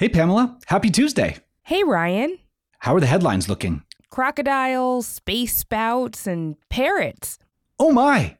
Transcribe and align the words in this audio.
Hey, 0.00 0.08
Pamela. 0.08 0.56
Happy 0.64 0.88
Tuesday. 0.88 1.36
Hey, 1.62 1.84
Ryan. 1.84 2.38
How 2.78 2.96
are 2.96 3.00
the 3.00 3.06
headlines 3.06 3.50
looking? 3.50 3.82
Crocodiles, 4.08 5.06
space 5.06 5.54
spouts, 5.54 6.26
and 6.26 6.56
parrots. 6.70 7.36
Oh, 7.78 7.92
my. 7.92 8.38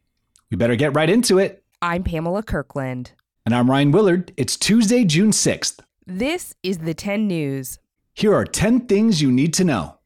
We 0.50 0.56
better 0.56 0.74
get 0.74 0.96
right 0.96 1.10
into 1.10 1.38
it. 1.38 1.62
I'm 1.82 2.02
Pamela 2.02 2.42
Kirkland. 2.42 3.12
And 3.44 3.54
I'm 3.54 3.70
Ryan 3.70 3.90
Willard. 3.90 4.32
It's 4.38 4.56
Tuesday, 4.56 5.04
June 5.04 5.32
6th. 5.32 5.80
This 6.06 6.54
is 6.62 6.78
the 6.78 6.94
10 6.94 7.28
News. 7.28 7.78
Here 8.14 8.32
are 8.32 8.46
10 8.46 8.86
things 8.86 9.20
you 9.20 9.30
need 9.30 9.52
to 9.52 9.62
know. 9.62 9.99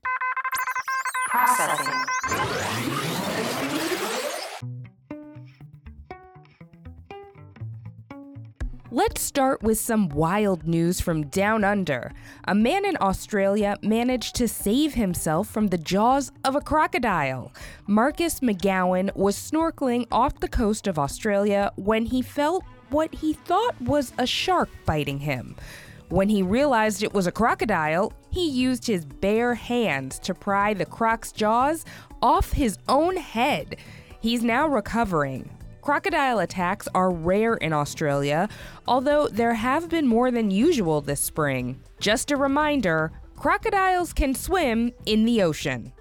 Let's 8.94 9.22
start 9.22 9.60
with 9.60 9.80
some 9.80 10.08
wild 10.08 10.68
news 10.68 11.00
from 11.00 11.26
down 11.26 11.64
under. 11.64 12.12
A 12.44 12.54
man 12.54 12.84
in 12.84 12.96
Australia 13.00 13.76
managed 13.82 14.36
to 14.36 14.46
save 14.46 14.94
himself 14.94 15.48
from 15.48 15.66
the 15.66 15.78
jaws 15.78 16.30
of 16.44 16.54
a 16.54 16.60
crocodile. 16.60 17.52
Marcus 17.88 18.38
McGowan 18.38 19.12
was 19.16 19.36
snorkeling 19.36 20.06
off 20.12 20.38
the 20.38 20.46
coast 20.46 20.86
of 20.86 20.96
Australia 20.96 21.72
when 21.74 22.06
he 22.06 22.22
felt 22.22 22.62
what 22.90 23.12
he 23.16 23.32
thought 23.32 23.74
was 23.82 24.12
a 24.16 24.28
shark 24.28 24.68
biting 24.86 25.18
him. 25.18 25.56
When 26.08 26.28
he 26.28 26.42
realized 26.44 27.02
it 27.02 27.12
was 27.12 27.26
a 27.26 27.32
crocodile, 27.32 28.12
he 28.30 28.48
used 28.48 28.86
his 28.86 29.04
bare 29.04 29.56
hands 29.56 30.20
to 30.20 30.34
pry 30.34 30.72
the 30.72 30.86
croc's 30.86 31.32
jaws 31.32 31.84
off 32.22 32.52
his 32.52 32.78
own 32.86 33.16
head. 33.16 33.74
He's 34.20 34.44
now 34.44 34.68
recovering. 34.68 35.50
Crocodile 35.84 36.38
attacks 36.38 36.88
are 36.94 37.10
rare 37.10 37.56
in 37.56 37.74
Australia, 37.74 38.48
although 38.88 39.28
there 39.28 39.52
have 39.52 39.90
been 39.90 40.06
more 40.06 40.30
than 40.30 40.50
usual 40.50 41.02
this 41.02 41.20
spring. 41.20 41.78
Just 42.00 42.30
a 42.30 42.38
reminder 42.38 43.12
crocodiles 43.36 44.14
can 44.14 44.34
swim 44.34 44.94
in 45.04 45.26
the 45.26 45.42
ocean. 45.42 45.92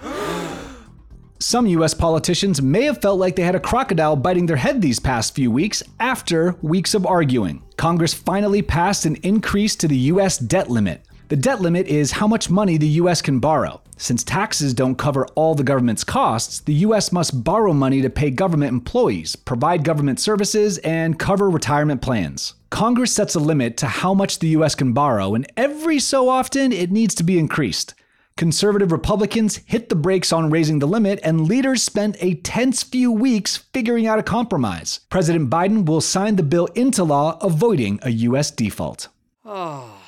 Some 1.40 1.66
US 1.66 1.94
politicians 1.94 2.62
may 2.62 2.84
have 2.84 3.02
felt 3.02 3.18
like 3.18 3.34
they 3.34 3.42
had 3.42 3.56
a 3.56 3.60
crocodile 3.60 4.14
biting 4.14 4.46
their 4.46 4.54
head 4.56 4.80
these 4.80 5.00
past 5.00 5.34
few 5.34 5.50
weeks 5.50 5.82
after 5.98 6.54
weeks 6.62 6.94
of 6.94 7.04
arguing. 7.04 7.60
Congress 7.76 8.14
finally 8.14 8.62
passed 8.62 9.04
an 9.04 9.16
increase 9.24 9.74
to 9.74 9.88
the 9.88 9.98
US 10.12 10.38
debt 10.38 10.70
limit. 10.70 11.06
The 11.26 11.36
debt 11.36 11.60
limit 11.60 11.88
is 11.88 12.12
how 12.12 12.28
much 12.28 12.50
money 12.50 12.76
the 12.76 13.02
US 13.02 13.20
can 13.20 13.40
borrow. 13.40 13.82
Since 13.96 14.24
taxes 14.24 14.74
don't 14.74 14.96
cover 14.96 15.26
all 15.34 15.54
the 15.54 15.62
government's 15.62 16.04
costs, 16.04 16.60
the 16.60 16.74
US 16.86 17.12
must 17.12 17.44
borrow 17.44 17.72
money 17.72 18.02
to 18.02 18.10
pay 18.10 18.30
government 18.30 18.72
employees, 18.72 19.36
provide 19.36 19.84
government 19.84 20.18
services, 20.18 20.78
and 20.78 21.18
cover 21.18 21.48
retirement 21.48 22.02
plans. 22.02 22.54
Congress 22.70 23.12
sets 23.12 23.36
a 23.36 23.40
limit 23.40 23.76
to 23.76 23.86
how 23.86 24.12
much 24.12 24.40
the 24.40 24.48
US 24.48 24.74
can 24.74 24.92
borrow, 24.92 25.34
and 25.34 25.50
every 25.56 26.00
so 26.00 26.28
often 26.28 26.72
it 26.72 26.90
needs 26.90 27.14
to 27.14 27.22
be 27.22 27.38
increased. 27.38 27.94
Conservative 28.36 28.90
Republicans 28.90 29.60
hit 29.66 29.88
the 29.88 29.94
brakes 29.94 30.32
on 30.32 30.50
raising 30.50 30.80
the 30.80 30.88
limit, 30.88 31.20
and 31.22 31.46
leaders 31.46 31.84
spent 31.84 32.16
a 32.18 32.34
tense 32.34 32.82
few 32.82 33.12
weeks 33.12 33.58
figuring 33.58 34.08
out 34.08 34.18
a 34.18 34.24
compromise. 34.24 35.00
President 35.08 35.48
Biden 35.48 35.86
will 35.86 36.00
sign 36.00 36.34
the 36.34 36.42
bill 36.42 36.66
into 36.74 37.04
law, 37.04 37.38
avoiding 37.40 38.00
a 38.02 38.10
U.S. 38.10 38.50
default. 38.50 39.06
Ah. 39.44 40.03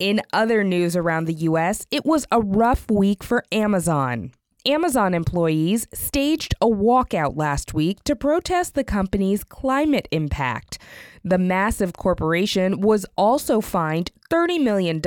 In 0.00 0.22
other 0.32 0.64
news 0.64 0.96
around 0.96 1.26
the 1.26 1.34
US, 1.48 1.86
it 1.88 2.04
was 2.04 2.26
a 2.32 2.40
rough 2.40 2.90
week 2.90 3.22
for 3.22 3.44
Amazon. 3.52 4.32
Amazon 4.66 5.14
employees 5.14 5.86
staged 5.94 6.52
a 6.60 6.66
walkout 6.66 7.36
last 7.36 7.74
week 7.74 8.02
to 8.02 8.16
protest 8.16 8.74
the 8.74 8.82
company's 8.82 9.44
climate 9.44 10.08
impact. 10.10 10.78
The 11.22 11.38
massive 11.38 11.92
corporation 11.92 12.80
was 12.80 13.06
also 13.16 13.60
fined 13.60 14.10
$30 14.32 14.60
million 14.64 14.98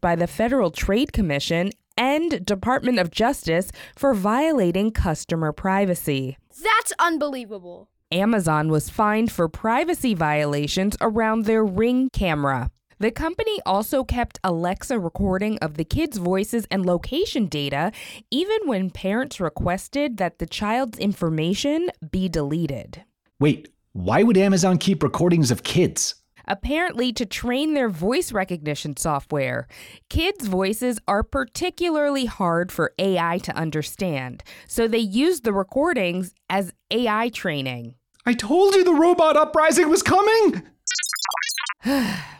by 0.00 0.16
the 0.16 0.26
Federal 0.26 0.70
Trade 0.70 1.12
Commission 1.12 1.70
and 1.98 2.46
Department 2.46 2.98
of 2.98 3.10
Justice 3.10 3.70
for 3.94 4.14
violating 4.14 4.90
customer 4.90 5.52
privacy. 5.52 6.38
That's 6.62 6.94
unbelievable. 6.98 7.90
Amazon 8.10 8.70
was 8.70 8.88
fined 8.88 9.30
for 9.30 9.48
privacy 9.48 10.14
violations 10.14 10.96
around 11.02 11.44
their 11.44 11.64
Ring 11.64 12.08
camera. 12.14 12.70
The 13.00 13.10
company 13.10 13.58
also 13.64 14.04
kept 14.04 14.38
Alexa 14.44 14.98
recording 14.98 15.56
of 15.60 15.78
the 15.78 15.84
kids' 15.84 16.18
voices 16.18 16.66
and 16.70 16.84
location 16.84 17.46
data, 17.46 17.92
even 18.30 18.58
when 18.66 18.90
parents 18.90 19.40
requested 19.40 20.18
that 20.18 20.38
the 20.38 20.44
child's 20.44 20.98
information 20.98 21.88
be 22.10 22.28
deleted. 22.28 23.04
Wait, 23.38 23.68
why 23.94 24.22
would 24.22 24.36
Amazon 24.36 24.76
keep 24.76 25.02
recordings 25.02 25.50
of 25.50 25.62
kids? 25.62 26.16
Apparently, 26.46 27.10
to 27.14 27.24
train 27.24 27.72
their 27.72 27.88
voice 27.88 28.32
recognition 28.32 28.94
software. 28.98 29.66
Kids' 30.10 30.46
voices 30.46 31.00
are 31.08 31.22
particularly 31.22 32.26
hard 32.26 32.70
for 32.70 32.92
AI 32.98 33.38
to 33.38 33.56
understand, 33.56 34.42
so 34.66 34.86
they 34.86 34.98
use 34.98 35.40
the 35.40 35.54
recordings 35.54 36.34
as 36.50 36.74
AI 36.90 37.30
training. 37.30 37.94
I 38.26 38.34
told 38.34 38.74
you 38.74 38.84
the 38.84 38.92
robot 38.92 39.38
uprising 39.38 39.88
was 39.88 40.02
coming! 40.02 40.64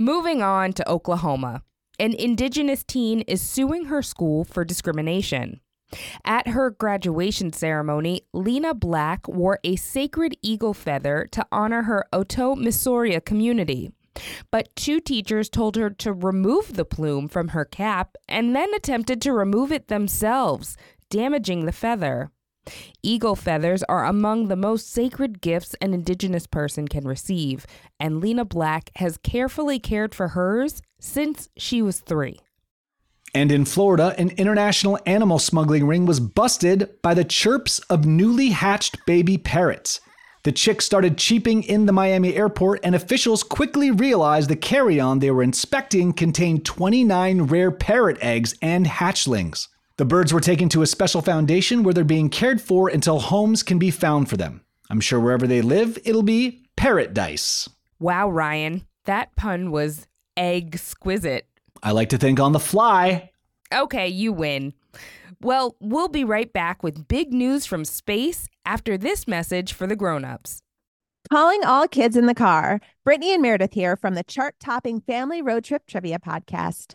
Moving 0.00 0.42
on 0.42 0.72
to 0.74 0.88
Oklahoma. 0.88 1.62
An 1.98 2.12
indigenous 2.12 2.84
teen 2.84 3.22
is 3.22 3.42
suing 3.42 3.86
her 3.86 4.00
school 4.00 4.44
for 4.44 4.64
discrimination. 4.64 5.60
At 6.24 6.46
her 6.48 6.70
graduation 6.70 7.52
ceremony, 7.52 8.20
Lena 8.32 8.74
Black 8.74 9.26
wore 9.26 9.58
a 9.64 9.74
sacred 9.74 10.36
eagle 10.40 10.72
feather 10.72 11.26
to 11.32 11.44
honor 11.50 11.82
her 11.82 12.04
Otoe-Missouria 12.12 13.20
community. 13.24 13.90
But 14.52 14.68
two 14.76 15.00
teachers 15.00 15.48
told 15.48 15.74
her 15.74 15.90
to 15.90 16.12
remove 16.12 16.74
the 16.74 16.84
plume 16.84 17.26
from 17.26 17.48
her 17.48 17.64
cap 17.64 18.16
and 18.28 18.54
then 18.54 18.72
attempted 18.74 19.20
to 19.22 19.32
remove 19.32 19.72
it 19.72 19.88
themselves, 19.88 20.76
damaging 21.10 21.66
the 21.66 21.72
feather. 21.72 22.30
Eagle 23.02 23.36
feathers 23.36 23.82
are 23.84 24.04
among 24.04 24.48
the 24.48 24.56
most 24.56 24.90
sacred 24.90 25.40
gifts 25.40 25.74
an 25.80 25.94
Indigenous 25.94 26.46
person 26.46 26.88
can 26.88 27.06
receive, 27.06 27.66
and 27.98 28.20
Lena 28.20 28.44
Black 28.44 28.90
has 28.96 29.18
carefully 29.18 29.78
cared 29.78 30.14
for 30.14 30.28
hers 30.28 30.82
since 31.00 31.48
she 31.56 31.82
was 31.82 32.00
three. 32.00 32.38
And 33.34 33.52
in 33.52 33.64
Florida, 33.64 34.14
an 34.18 34.30
international 34.30 34.98
animal 35.04 35.38
smuggling 35.38 35.86
ring 35.86 36.06
was 36.06 36.20
busted 36.20 36.90
by 37.02 37.14
the 37.14 37.24
chirps 37.24 37.78
of 37.90 38.06
newly 38.06 38.50
hatched 38.50 39.04
baby 39.06 39.36
parrots. 39.36 40.00
The 40.44 40.52
chicks 40.52 40.86
started 40.86 41.18
cheeping 41.18 41.62
in 41.64 41.86
the 41.86 41.92
Miami 41.92 42.34
airport, 42.34 42.80
and 42.82 42.94
officials 42.94 43.42
quickly 43.42 43.90
realized 43.90 44.48
the 44.48 44.56
carry 44.56 44.98
on 44.98 45.18
they 45.18 45.30
were 45.30 45.42
inspecting 45.42 46.12
contained 46.12 46.64
29 46.64 47.42
rare 47.42 47.70
parrot 47.70 48.16
eggs 48.22 48.54
and 48.62 48.86
hatchlings. 48.86 49.68
The 49.98 50.04
birds 50.04 50.32
were 50.32 50.40
taken 50.40 50.68
to 50.68 50.82
a 50.82 50.86
special 50.86 51.20
foundation 51.22 51.82
where 51.82 51.92
they're 51.92 52.04
being 52.04 52.30
cared 52.30 52.60
for 52.60 52.88
until 52.88 53.18
homes 53.18 53.64
can 53.64 53.80
be 53.80 53.90
found 53.90 54.30
for 54.30 54.36
them. 54.36 54.62
I'm 54.88 55.00
sure 55.00 55.18
wherever 55.18 55.44
they 55.44 55.60
live, 55.60 55.98
it'll 56.04 56.22
be 56.22 56.62
paradise. 56.76 57.68
Wow, 57.98 58.30
Ryan, 58.30 58.86
that 59.06 59.34
pun 59.34 59.72
was 59.72 60.06
exquisite. 60.36 61.48
I 61.82 61.90
like 61.90 62.10
to 62.10 62.16
think 62.16 62.38
on 62.38 62.52
the 62.52 62.60
fly. 62.60 63.32
Okay, 63.74 64.06
you 64.06 64.32
win. 64.32 64.72
Well, 65.40 65.74
we'll 65.80 66.06
be 66.06 66.22
right 66.22 66.52
back 66.52 66.84
with 66.84 67.08
big 67.08 67.32
news 67.32 67.66
from 67.66 67.84
space 67.84 68.46
after 68.64 68.96
this 68.96 69.26
message 69.26 69.72
for 69.72 69.88
the 69.88 69.96
grown-ups. 69.96 70.62
Calling 71.28 71.64
all 71.64 71.88
kids 71.88 72.16
in 72.16 72.26
the 72.26 72.34
car. 72.34 72.80
Brittany 73.04 73.34
and 73.34 73.42
Meredith 73.42 73.74
here 73.74 73.96
from 73.96 74.14
the 74.14 74.22
chart-topping 74.22 75.00
Family 75.00 75.42
Road 75.42 75.64
Trip 75.64 75.88
Trivia 75.88 76.20
podcast. 76.20 76.94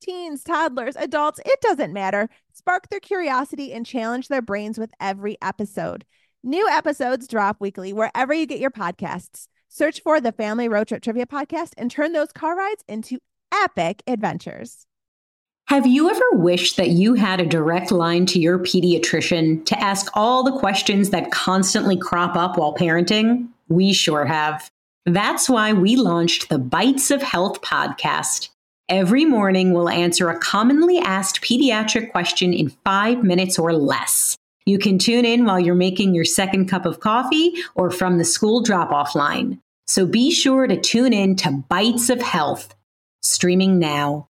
teens, 0.00 0.42
toddlers, 0.42 0.96
adults, 0.96 1.40
it 1.44 1.60
doesn't 1.60 1.92
matter. 1.92 2.28
Spark 2.52 2.88
their 2.88 3.00
curiosity 3.00 3.72
and 3.72 3.86
challenge 3.86 4.28
their 4.28 4.42
brains 4.42 4.78
with 4.78 4.92
every 5.00 5.36
episode. 5.42 6.04
New 6.42 6.66
episodes 6.68 7.28
drop 7.28 7.60
weekly 7.60 7.92
wherever 7.92 8.32
you 8.32 8.46
get 8.46 8.60
your 8.60 8.70
podcasts. 8.70 9.46
Search 9.68 10.00
for 10.02 10.20
the 10.20 10.32
Family 10.32 10.68
Road 10.68 10.88
Trip 10.88 11.02
Trivia 11.02 11.26
Podcast 11.26 11.72
and 11.76 11.90
turn 11.90 12.12
those 12.12 12.32
car 12.32 12.56
rides 12.56 12.82
into 12.88 13.18
epic 13.52 14.02
adventures. 14.06 14.86
Have 15.66 15.86
you 15.86 16.10
ever 16.10 16.24
wished 16.32 16.76
that 16.78 16.88
you 16.88 17.14
had 17.14 17.40
a 17.40 17.46
direct 17.46 17.92
line 17.92 18.26
to 18.26 18.40
your 18.40 18.58
pediatrician 18.58 19.64
to 19.66 19.78
ask 19.78 20.10
all 20.14 20.42
the 20.42 20.58
questions 20.58 21.10
that 21.10 21.30
constantly 21.30 21.96
crop 21.96 22.34
up 22.34 22.58
while 22.58 22.74
parenting? 22.74 23.46
We 23.68 23.92
sure 23.92 24.24
have. 24.24 24.68
That's 25.06 25.48
why 25.48 25.72
we 25.72 25.94
launched 25.94 26.48
the 26.48 26.58
Bites 26.58 27.12
of 27.12 27.22
Health 27.22 27.62
podcast. 27.62 28.48
Every 28.90 29.24
morning, 29.24 29.72
we'll 29.72 29.88
answer 29.88 30.30
a 30.30 30.38
commonly 30.40 30.98
asked 30.98 31.42
pediatric 31.42 32.10
question 32.10 32.52
in 32.52 32.70
five 32.84 33.22
minutes 33.22 33.56
or 33.56 33.72
less. 33.72 34.36
You 34.66 34.80
can 34.80 34.98
tune 34.98 35.24
in 35.24 35.44
while 35.44 35.60
you're 35.60 35.76
making 35.76 36.12
your 36.12 36.24
second 36.24 36.66
cup 36.66 36.86
of 36.86 36.98
coffee 36.98 37.52
or 37.76 37.92
from 37.92 38.18
the 38.18 38.24
school 38.24 38.62
drop 38.62 38.90
off 38.90 39.14
line. 39.14 39.60
So 39.86 40.06
be 40.06 40.32
sure 40.32 40.66
to 40.66 40.76
tune 40.76 41.12
in 41.12 41.36
to 41.36 41.64
Bites 41.68 42.10
of 42.10 42.20
Health, 42.20 42.74
streaming 43.22 43.78
now. 43.78 44.26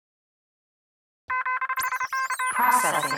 Processing. 2.54 3.18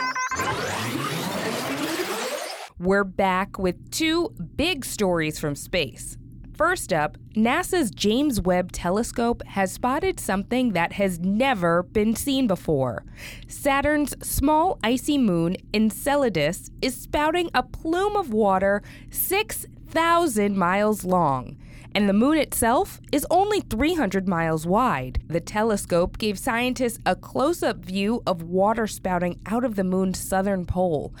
We're 2.78 3.02
back 3.02 3.58
with 3.58 3.90
two 3.90 4.32
big 4.54 4.84
stories 4.84 5.40
from 5.40 5.56
space. 5.56 6.16
First 6.64 6.92
up, 6.92 7.18
NASA's 7.34 7.90
James 7.90 8.40
Webb 8.40 8.70
Telescope 8.70 9.42
has 9.46 9.72
spotted 9.72 10.20
something 10.20 10.74
that 10.74 10.92
has 10.92 11.18
never 11.18 11.82
been 11.82 12.14
seen 12.14 12.46
before. 12.46 13.04
Saturn's 13.48 14.14
small 14.24 14.78
icy 14.84 15.18
moon, 15.18 15.56
Enceladus, 15.74 16.70
is 16.80 16.94
spouting 16.96 17.50
a 17.52 17.64
plume 17.64 18.14
of 18.14 18.32
water 18.32 18.80
6,000 19.10 20.56
miles 20.56 21.04
long. 21.04 21.56
And 21.96 22.08
the 22.08 22.12
moon 22.12 22.38
itself 22.38 23.00
is 23.10 23.26
only 23.28 23.62
300 23.62 24.28
miles 24.28 24.64
wide. 24.64 25.20
The 25.26 25.40
telescope 25.40 26.16
gave 26.16 26.38
scientists 26.38 27.00
a 27.04 27.16
close 27.16 27.64
up 27.64 27.78
view 27.78 28.22
of 28.24 28.44
water 28.44 28.86
spouting 28.86 29.40
out 29.46 29.64
of 29.64 29.74
the 29.74 29.82
moon's 29.82 30.20
southern 30.20 30.64
pole. 30.64 31.12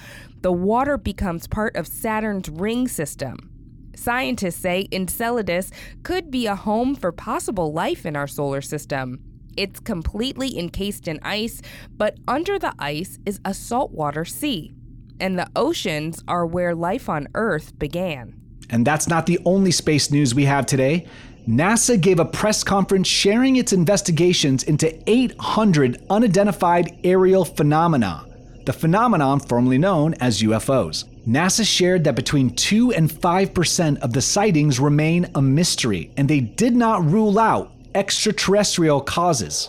The 0.42 0.52
water 0.52 0.96
becomes 0.96 1.48
part 1.48 1.74
of 1.74 1.88
Saturn's 1.88 2.48
ring 2.48 2.86
system. 2.86 3.51
Scientists 3.94 4.56
say 4.56 4.88
Enceladus 4.90 5.70
could 6.02 6.30
be 6.30 6.46
a 6.46 6.56
home 6.56 6.94
for 6.94 7.12
possible 7.12 7.72
life 7.72 8.06
in 8.06 8.16
our 8.16 8.26
solar 8.26 8.60
system. 8.60 9.20
It's 9.56 9.80
completely 9.80 10.58
encased 10.58 11.08
in 11.08 11.18
ice, 11.22 11.60
but 11.96 12.16
under 12.26 12.58
the 12.58 12.74
ice 12.78 13.18
is 13.26 13.40
a 13.44 13.52
saltwater 13.52 14.24
sea. 14.24 14.74
And 15.20 15.38
the 15.38 15.48
oceans 15.54 16.22
are 16.26 16.46
where 16.46 16.74
life 16.74 17.08
on 17.08 17.28
Earth 17.34 17.78
began. 17.78 18.34
And 18.70 18.86
that's 18.86 19.08
not 19.08 19.26
the 19.26 19.38
only 19.44 19.70
space 19.70 20.10
news 20.10 20.34
we 20.34 20.46
have 20.46 20.64
today. 20.66 21.06
NASA 21.46 22.00
gave 22.00 22.18
a 22.18 22.24
press 22.24 22.64
conference 22.64 23.08
sharing 23.08 23.56
its 23.56 23.72
investigations 23.72 24.62
into 24.62 24.98
800 25.10 26.06
unidentified 26.08 26.98
aerial 27.04 27.44
phenomena, 27.44 28.24
the 28.64 28.72
phenomenon 28.72 29.40
formerly 29.40 29.78
known 29.78 30.14
as 30.14 30.40
UFOs. 30.40 31.04
NASA 31.26 31.64
shared 31.64 32.04
that 32.04 32.16
between 32.16 32.50
2 32.50 32.92
and 32.92 33.08
5% 33.08 34.00
of 34.00 34.12
the 34.12 34.20
sightings 34.20 34.80
remain 34.80 35.30
a 35.36 35.42
mystery, 35.42 36.10
and 36.16 36.28
they 36.28 36.40
did 36.40 36.74
not 36.74 37.04
rule 37.04 37.38
out 37.38 37.72
extraterrestrial 37.94 39.00
causes. 39.00 39.68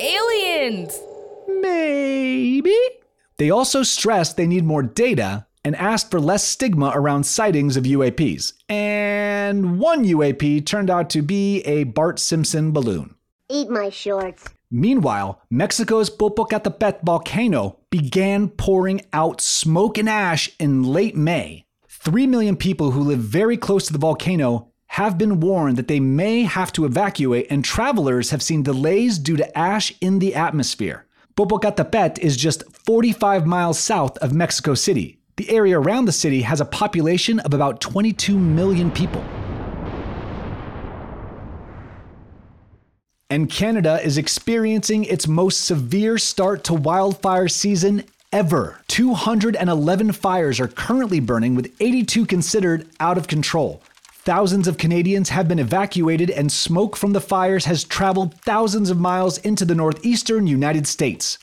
Aliens! 0.00 0.98
Maybe. 1.60 2.76
They 3.36 3.50
also 3.50 3.82
stressed 3.84 4.36
they 4.36 4.46
need 4.46 4.64
more 4.64 4.82
data 4.82 5.46
and 5.64 5.76
asked 5.76 6.10
for 6.10 6.20
less 6.20 6.42
stigma 6.42 6.92
around 6.94 7.24
sightings 7.24 7.76
of 7.76 7.84
UAPs. 7.84 8.54
And 8.68 9.78
one 9.78 10.04
UAP 10.04 10.66
turned 10.66 10.90
out 10.90 11.10
to 11.10 11.22
be 11.22 11.60
a 11.60 11.84
Bart 11.84 12.18
Simpson 12.18 12.72
balloon. 12.72 13.14
Eat 13.48 13.70
my 13.70 13.90
shorts. 13.90 14.48
Meanwhile, 14.70 15.40
Mexico's 15.50 16.10
Popocatépetl 16.10 17.02
volcano 17.02 17.78
began 17.90 18.48
pouring 18.48 19.00
out 19.12 19.40
smoke 19.40 19.96
and 19.96 20.08
ash 20.08 20.50
in 20.58 20.82
late 20.82 21.16
May. 21.16 21.64
Three 21.88 22.26
million 22.26 22.56
people 22.56 22.90
who 22.90 23.00
live 23.00 23.20
very 23.20 23.56
close 23.56 23.86
to 23.86 23.92
the 23.92 23.98
volcano 23.98 24.68
have 24.88 25.16
been 25.16 25.40
warned 25.40 25.76
that 25.76 25.88
they 25.88 26.00
may 26.00 26.42
have 26.42 26.72
to 26.72 26.84
evacuate, 26.84 27.46
and 27.50 27.64
travelers 27.64 28.30
have 28.30 28.42
seen 28.42 28.62
delays 28.62 29.18
due 29.18 29.36
to 29.36 29.58
ash 29.58 29.92
in 30.00 30.18
the 30.18 30.34
atmosphere. 30.34 31.06
Popocatépetl 31.34 32.18
is 32.18 32.36
just 32.36 32.64
45 32.84 33.46
miles 33.46 33.78
south 33.78 34.18
of 34.18 34.34
Mexico 34.34 34.74
City. 34.74 35.18
The 35.36 35.50
area 35.50 35.78
around 35.78 36.06
the 36.06 36.12
city 36.12 36.42
has 36.42 36.60
a 36.60 36.64
population 36.64 37.38
of 37.40 37.54
about 37.54 37.80
22 37.80 38.36
million 38.36 38.90
people. 38.90 39.24
And 43.30 43.50
Canada 43.50 44.00
is 44.02 44.16
experiencing 44.16 45.04
its 45.04 45.28
most 45.28 45.66
severe 45.66 46.16
start 46.16 46.64
to 46.64 46.74
wildfire 46.74 47.46
season 47.46 48.04
ever. 48.32 48.80
211 48.88 50.12
fires 50.12 50.58
are 50.58 50.68
currently 50.68 51.20
burning, 51.20 51.54
with 51.54 51.74
82 51.78 52.24
considered 52.24 52.88
out 53.00 53.18
of 53.18 53.28
control. 53.28 53.82
Thousands 54.12 54.66
of 54.66 54.78
Canadians 54.78 55.28
have 55.28 55.46
been 55.46 55.58
evacuated, 55.58 56.30
and 56.30 56.50
smoke 56.50 56.96
from 56.96 57.12
the 57.12 57.20
fires 57.20 57.66
has 57.66 57.84
traveled 57.84 58.34
thousands 58.40 58.88
of 58.88 58.98
miles 58.98 59.36
into 59.38 59.66
the 59.66 59.74
northeastern 59.74 60.46
United 60.46 60.86
States. 60.86 61.36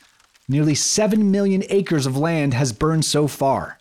Nearly 0.48 0.74
7 0.74 1.30
million 1.30 1.62
acres 1.68 2.04
of 2.06 2.16
land 2.16 2.52
has 2.54 2.72
burned 2.72 3.04
so 3.04 3.28
far. 3.28 3.78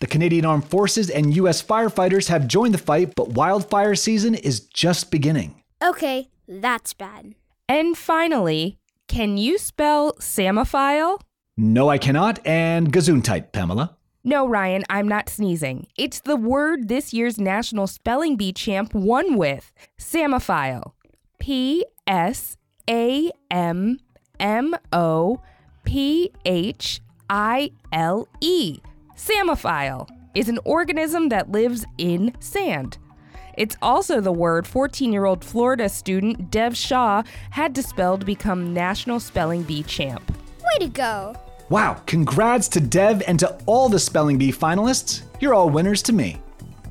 The 0.00 0.08
Canadian 0.08 0.44
Armed 0.44 0.64
Forces 0.64 1.10
and 1.10 1.34
U.S. 1.36 1.62
firefighters 1.62 2.26
have 2.26 2.48
joined 2.48 2.74
the 2.74 2.78
fight, 2.78 3.14
but 3.14 3.30
wildfire 3.30 3.94
season 3.94 4.34
is 4.34 4.60
just 4.60 5.12
beginning. 5.12 5.62
Okay, 5.82 6.28
that's 6.48 6.94
bad. 6.94 7.34
And 7.68 7.96
finally, 7.96 8.78
can 9.08 9.36
you 9.36 9.58
spell 9.58 10.14
psammophile? 10.14 11.20
No, 11.56 11.88
I 11.88 11.98
cannot, 11.98 12.44
and 12.46 12.92
Gesundheit, 12.92 13.52
Pamela. 13.52 13.96
No, 14.24 14.48
Ryan, 14.48 14.82
I'm 14.90 15.06
not 15.06 15.28
sneezing. 15.28 15.86
It's 15.96 16.20
the 16.20 16.36
word 16.36 16.88
this 16.88 17.12
year's 17.12 17.38
National 17.38 17.86
Spelling 17.86 18.36
Bee 18.36 18.52
champ 18.52 18.92
won 18.92 19.36
with 19.36 19.72
psammophile. 19.98 20.92
P 21.38 21.84
S 22.06 22.56
A 22.90 23.30
M 23.50 23.98
M 24.40 24.74
O 24.92 25.40
P 25.84 26.32
H 26.44 27.00
I 27.30 27.70
L 27.92 28.28
E. 28.40 28.80
Psammophile 29.16 30.08
is 30.34 30.48
an 30.48 30.58
organism 30.64 31.28
that 31.28 31.52
lives 31.52 31.86
in 31.96 32.34
sand. 32.40 32.98
It's 33.56 33.76
also 33.80 34.20
the 34.20 34.32
word 34.32 34.66
14 34.66 35.12
year 35.12 35.24
old 35.24 35.44
Florida 35.44 35.88
student 35.88 36.50
Dev 36.50 36.76
Shah 36.76 37.22
had 37.50 37.74
to 37.74 37.82
spell 37.82 38.18
to 38.18 38.26
become 38.26 38.74
National 38.74 39.18
Spelling 39.18 39.62
Bee 39.62 39.82
champ. 39.82 40.22
Way 40.58 40.86
to 40.86 40.88
go. 40.88 41.34
Wow, 41.68 41.94
congrats 42.06 42.68
to 42.68 42.80
Dev 42.80 43.22
and 43.26 43.40
to 43.40 43.58
all 43.66 43.88
the 43.88 43.98
Spelling 43.98 44.38
Bee 44.38 44.52
finalists. 44.52 45.22
You're 45.40 45.54
all 45.54 45.70
winners 45.70 46.02
to 46.02 46.12
me. 46.12 46.40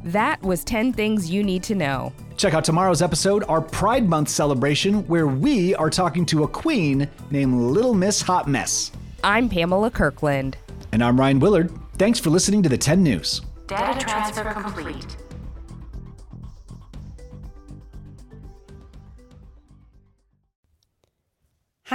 That 0.03 0.41
was 0.43 0.63
10 0.63 0.93
things 0.93 1.29
you 1.31 1.43
need 1.43 1.63
to 1.63 1.75
know. 1.75 2.13
Check 2.37 2.53
out 2.53 2.65
tomorrow's 2.65 3.01
episode, 3.01 3.43
our 3.47 3.61
Pride 3.61 4.07
Month 4.07 4.29
celebration, 4.29 5.07
where 5.07 5.27
we 5.27 5.73
are 5.75 5.89
talking 5.89 6.25
to 6.27 6.43
a 6.43 6.47
queen 6.47 7.09
named 7.31 7.55
Little 7.55 7.93
Miss 7.93 8.21
Hot 8.21 8.47
Mess. 8.47 8.91
I'm 9.23 9.49
Pamela 9.49 9.89
Kirkland. 9.89 10.57
And 10.91 11.03
I'm 11.03 11.19
Ryan 11.19 11.39
Willard. 11.39 11.71
Thanks 11.97 12.19
for 12.19 12.29
listening 12.29 12.61
to 12.63 12.69
the 12.69 12.77
10 12.77 13.01
News. 13.01 13.41
Data 13.67 13.97
transfer 13.99 14.43
complete. 14.51 15.17